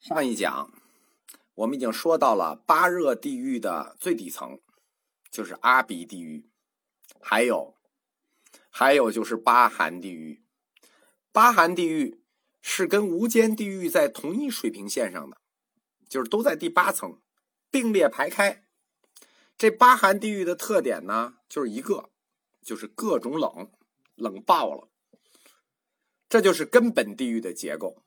[0.00, 0.70] 上一讲，
[1.54, 4.60] 我们已经说到了八热地狱的最底层，
[5.28, 6.48] 就是阿鼻地狱，
[7.20, 7.74] 还有，
[8.70, 10.44] 还有就是八寒地狱。
[11.32, 12.22] 八寒地狱
[12.62, 15.38] 是跟无间地狱在同一水平线上的，
[16.08, 17.20] 就是都在第八层，
[17.70, 18.64] 并列排开。
[19.56, 22.10] 这八寒地狱的特点呢，就是一个，
[22.62, 23.72] 就是各种冷，
[24.14, 24.88] 冷爆了。
[26.28, 28.04] 这就是根本地狱的结构。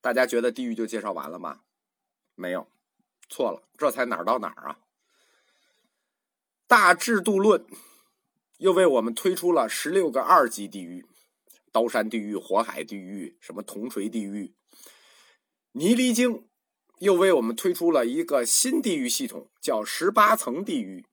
[0.00, 1.60] 大家觉得地狱就介绍完了吗？
[2.34, 2.70] 没有，
[3.28, 4.78] 错了，这才哪儿到哪儿啊！
[6.66, 7.66] 大制度论
[8.56, 11.04] 又为我们推出了十六个二级地狱：
[11.70, 14.54] 刀山地狱、火海地狱、什么铜锤地狱。
[15.72, 16.48] 泥犁经
[17.00, 21.04] 又为我们推出了一个新地狱系统，叫十八层地狱。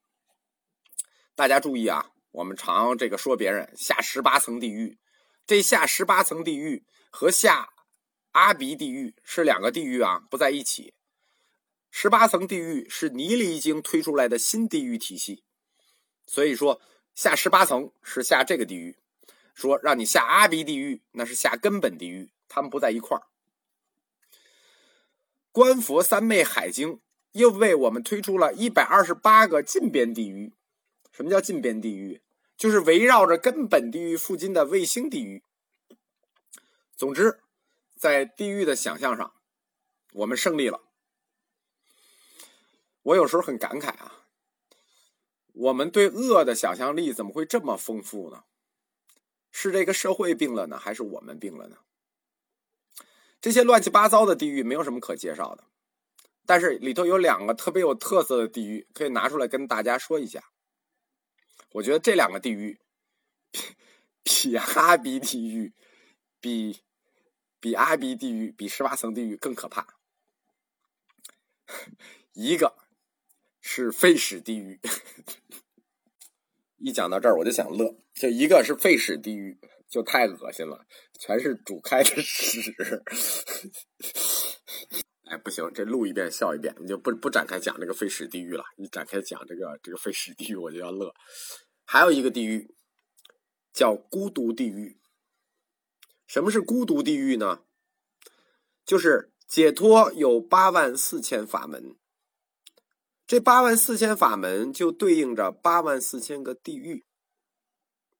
[1.35, 4.97] 大家注意啊，我们常这个说别人下十八层地狱，
[5.45, 7.73] 这下十八层地狱和下。
[8.37, 10.93] 阿鼻地狱是两个地狱啊，不在一起。
[11.89, 15.41] 十八层地狱是泥犁经推出来的新地狱体系，
[16.27, 16.79] 所以说
[17.15, 18.95] 下十八层是下这个地狱，
[19.55, 23.23] 说让你下阿鼻地狱那是下根本地狱，他们不在一块儿。
[25.51, 26.99] 观佛三昧海经
[27.31, 30.53] 又为我们推出了一百二十八个近边地狱。
[31.11, 32.21] 什么叫近边地狱？
[32.55, 35.41] 就是围绕着根本地狱附近的卫星地狱。
[36.95, 37.39] 总之。
[37.97, 39.33] 在地狱的想象上，
[40.13, 40.83] 我们胜利了。
[43.01, 44.27] 我有时候很感慨啊，
[45.53, 48.43] 我们对恶的想象力怎么会这么丰富呢？
[49.51, 51.77] 是这个社会病了呢，还是我们病了呢？
[53.41, 55.63] 这些乱七八糟的地狱没有什么可介绍的，
[56.45, 60.51] 但是里头有两个特别有特色的地狱，可以拿出来跟大家说一下。
[61.71, 62.79] 我觉得这两个地狱
[64.23, 65.73] 比哈比地狱
[66.39, 66.81] 比。
[67.59, 69.95] 比阿鼻地狱、比十八层地狱更可怕。
[72.33, 72.75] 一个
[73.59, 74.79] 是废屎地狱，
[76.77, 77.97] 一讲到这儿我就想乐。
[78.13, 80.85] 就一个是废屎地狱，就太恶心了，
[81.19, 82.73] 全是煮开的屎。
[85.25, 88.63] 哎，不行，这录一遍笑一遍，你就不不展开讲这个废屎地狱了。
[88.77, 91.13] 你展开讲这个这个废屎地狱，我就要乐。
[91.83, 92.73] 还有一个地狱
[93.73, 94.97] 叫孤独地狱。
[96.27, 97.63] 什么是孤独地狱呢？
[98.85, 101.97] 就是解脱有八万四千法门，
[103.25, 107.05] 这八万四千法门就对应着八万四千个地狱。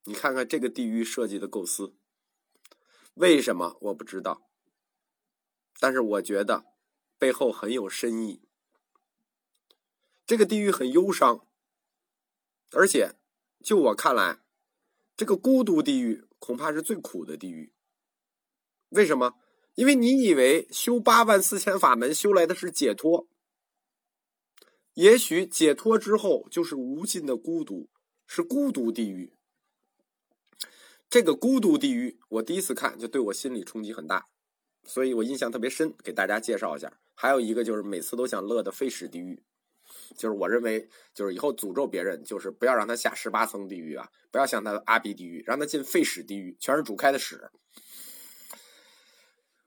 [0.03, 1.93] 你看看这个地狱设计的构思，
[3.15, 4.49] 为什么我不知道？
[5.79, 6.65] 但是我觉得
[7.17, 8.41] 背后很有深意。
[10.25, 11.45] 这个地狱很忧伤，
[12.71, 13.15] 而且
[13.61, 14.39] 就我看来，
[15.15, 17.73] 这个孤独地狱恐怕是最苦的地狱。
[18.89, 19.33] 为什么？
[19.75, 23.27] 因为你以为修八万四千法门修来的是解脱，
[24.93, 27.89] 也许解脱之后就是无尽的孤独，
[28.25, 29.33] 是孤独地狱。
[31.09, 34.25] 这个孤独地狱，我第一次看就对我心理冲击很大，
[34.83, 36.91] 所以我印象特别深，给大家介绍一下。
[37.13, 39.43] 还有一个就是每次都想乐的废屎地狱，
[40.17, 47.39] 就是我认为就是以后诅咒别人，就是不要让他下十八层地狱啊，不要像他阿鼻地狱，让他进废屎地狱，全是煮开的屎。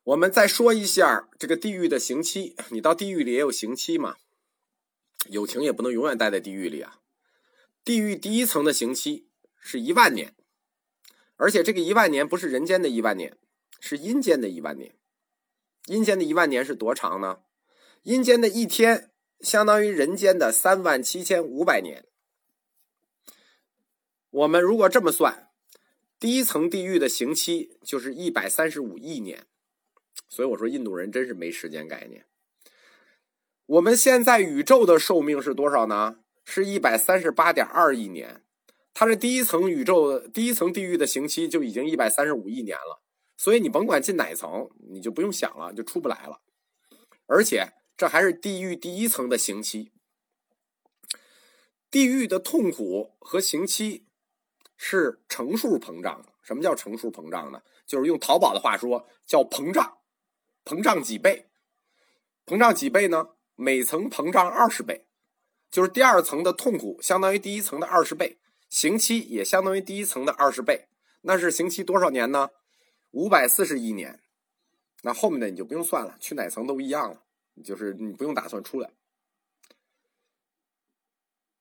[0.05, 4.17] 我们再说一下这个地狱的刑期，你到地狱里也有刑期嘛？
[5.27, 7.01] 友情也不能永远待在地狱里啊。
[7.85, 9.29] 地狱第一层的刑期
[9.61, 10.35] 是一万年，
[11.37, 13.37] 而且这个一万年不是人间的一万年，
[13.79, 14.95] 是阴间的一万年。
[15.87, 17.41] 阴间的一万年是多长呢？
[18.03, 22.07] 阴间的一天相当于人间的三万七千五百年。
[24.31, 25.51] 我们如果这么算，
[26.19, 29.47] 第一层地狱的刑期就是一百三十五亿年。
[30.31, 32.25] 所以我说，印度人真是没时间概念。
[33.67, 36.21] 我们现在宇宙的寿命是多少呢？
[36.45, 38.45] 是一百三十八点二亿年。
[38.95, 43.03] 它这第一层宇宙第一层地狱的刑期就已经一百三十五亿年了。
[43.37, 46.41] 所以你甭管进哪层，你就不用想了，就出不来了。
[47.27, 49.93] 而且这还是地狱第一层的刑期。
[51.91, 54.07] 地狱的痛苦和刑期
[54.77, 56.25] 是乘数膨胀。
[56.43, 57.63] 什么叫乘数膨胀呢？
[57.87, 59.99] 就是用淘宝的话说，叫膨胀。
[60.65, 61.49] 膨胀几倍？
[62.47, 63.31] 膨胀几倍呢？
[63.55, 65.07] 每层膨胀二十倍，
[65.71, 70.89] 就是第二层的痛苦相当于第一层的二十倍，刑期也相当于第一层的二十倍。
[71.23, 72.51] 那是刑期多少年呢？
[73.11, 74.21] 五百四十亿年。
[75.03, 77.23] 那后面的你就不用算了，去哪层都一样了，
[77.63, 78.91] 就是你不用打算出来。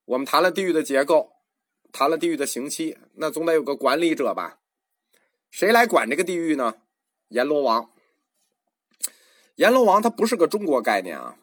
[0.06, 1.32] 我们谈了地狱的结构，
[1.92, 4.60] 谈了地狱的刑期，那总得有个管理者吧？
[5.50, 6.82] 谁来管这个地狱呢？
[7.28, 7.92] 阎罗王。
[9.60, 11.36] 阎罗王它不是个中国概念啊，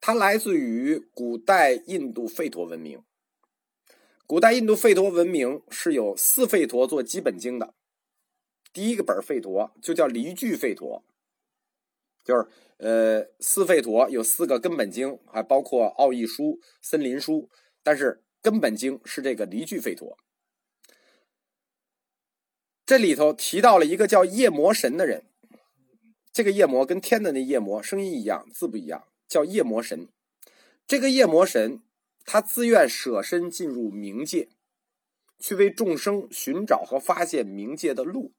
[0.00, 3.04] 它来自于古代印度吠陀文明。
[4.26, 7.74] 古代印度吠陀文明是有四吠陀做基本经的，
[8.72, 11.04] 第一个本吠陀就叫离句吠陀，
[12.24, 12.48] 就是
[12.78, 17.50] 呃四吠陀有四个根本经，还包括奥义书、森林书，
[17.82, 20.16] 但是根本经是这个离句吠陀。
[22.86, 25.26] 这里头提到了一个叫夜魔神的人。
[26.36, 30.06] 这个夜魔跟天的那夜魔声音一样，字不一样，叫夜魔神。
[30.86, 31.80] 这个夜魔神，
[32.26, 34.50] 他自愿舍身进入冥界，
[35.38, 38.34] 去为众生寻找和发现冥界的路。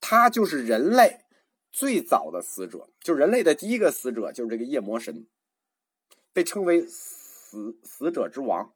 [0.00, 1.26] 他就是人类
[1.70, 5.26] 最早的死者，就人类的第一个死者就是这个夜魔神，
[6.32, 8.72] 被称为死死者之王，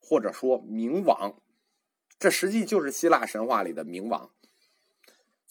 [0.00, 1.40] 或者说冥王。
[2.18, 4.32] 这实际就是希腊神话里的冥王。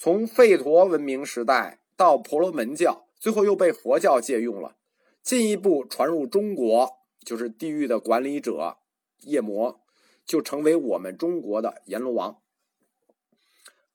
[0.04, 4.76] 从吠陀文明时代到婆罗门教，最后又被佛教借用了，
[5.22, 8.80] 进一步传入中国，就是地狱的管理者
[9.20, 9.80] 夜魔，
[10.26, 12.42] 就成为我们中国的阎罗王。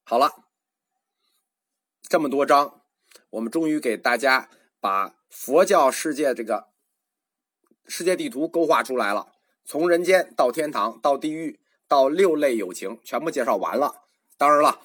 [0.05, 0.45] 好了，
[2.03, 2.83] 这么多章，
[3.31, 4.49] 我们终于给大家
[4.79, 6.69] 把佛教世界这个
[7.89, 9.33] 世界地图勾画出来了，
[9.65, 11.59] 从人间到天堂到地狱
[11.89, 14.05] 到六类友情，全部介绍完了。
[14.39, 14.83] 当然了。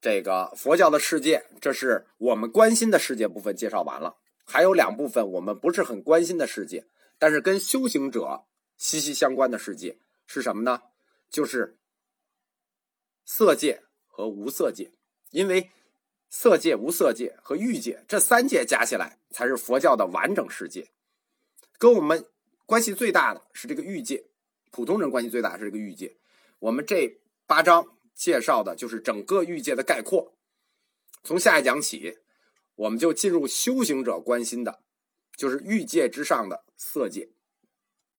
[0.00, 6.86] 这个佛教的世界，这是我们关心的世界部分介绍完了，还有两部分我们不是很关心的世界，
[7.18, 8.44] 但是跟修行者
[8.76, 10.82] 息息相关的世界是什么呢？
[11.28, 11.78] 就是
[13.24, 14.92] 色界和无色界，
[15.30, 15.72] 因为
[16.30, 20.88] 色界、无色界和欲界这三界加起来才是佛教的完整世界。
[21.76, 22.24] 跟我们
[22.66, 24.24] 关系最大的是这个欲界，
[24.70, 26.16] 普通人关系最大是这个欲界。
[26.60, 27.97] 我们这八章。
[28.18, 30.34] 介绍的就是整个欲界的概括。
[31.22, 32.18] 从下一讲起，
[32.74, 34.82] 我们就进入修行者关心的，
[35.36, 37.30] 就是欲界之上的色界。